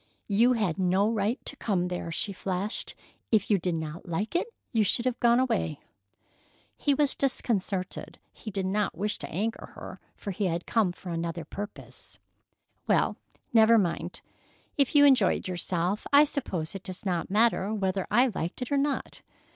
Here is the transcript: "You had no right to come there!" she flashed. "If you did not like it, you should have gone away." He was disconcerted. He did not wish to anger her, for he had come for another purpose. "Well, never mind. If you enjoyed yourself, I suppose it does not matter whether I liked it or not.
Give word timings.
"You 0.27 0.53
had 0.53 0.79
no 0.79 1.07
right 1.07 1.39
to 1.45 1.55
come 1.57 1.87
there!" 1.87 2.11
she 2.11 2.33
flashed. 2.33 2.95
"If 3.31 3.51
you 3.51 3.59
did 3.59 3.75
not 3.75 4.07
like 4.09 4.35
it, 4.35 4.47
you 4.73 4.83
should 4.83 5.05
have 5.05 5.19
gone 5.19 5.39
away." 5.39 5.79
He 6.75 6.95
was 6.95 7.13
disconcerted. 7.13 8.17
He 8.33 8.49
did 8.49 8.65
not 8.65 8.97
wish 8.97 9.19
to 9.19 9.29
anger 9.29 9.73
her, 9.75 9.99
for 10.15 10.31
he 10.31 10.47
had 10.47 10.65
come 10.65 10.91
for 10.91 11.11
another 11.11 11.45
purpose. 11.45 12.17
"Well, 12.87 13.15
never 13.53 13.77
mind. 13.77 14.21
If 14.75 14.95
you 14.95 15.05
enjoyed 15.05 15.47
yourself, 15.47 16.07
I 16.11 16.23
suppose 16.23 16.73
it 16.73 16.81
does 16.81 17.05
not 17.05 17.29
matter 17.29 17.71
whether 17.71 18.07
I 18.09 18.31
liked 18.33 18.63
it 18.63 18.71
or 18.71 18.77
not. 18.77 19.21